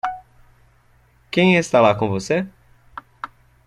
[1.29, 2.47] Quem está lá com você?